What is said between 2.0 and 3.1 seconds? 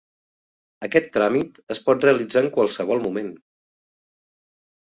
realitzar en qualsevol